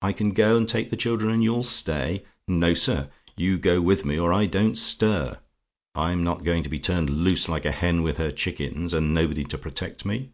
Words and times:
"I 0.00 0.14
CAN 0.14 0.30
GO 0.30 0.56
AND 0.56 0.66
TAKE 0.66 0.88
THE 0.88 0.96
CHILDREN, 0.96 1.30
AND 1.30 1.42
YOU'LL 1.44 1.62
STAY? 1.62 2.24
"No, 2.48 2.72
sir: 2.72 3.10
you 3.36 3.58
go 3.58 3.82
with 3.82 4.02
me, 4.02 4.18
or 4.18 4.32
I 4.32 4.46
don't 4.46 4.78
stir. 4.78 5.40
I'm 5.94 6.24
not 6.24 6.42
going 6.42 6.62
to 6.62 6.70
be 6.70 6.78
turned 6.80 7.10
loose 7.10 7.50
like 7.50 7.66
a 7.66 7.70
hen 7.70 8.02
with 8.02 8.16
her 8.16 8.30
chickens, 8.30 8.94
and 8.94 9.12
nobody 9.12 9.44
to 9.44 9.58
protect 9.58 10.06
me. 10.06 10.30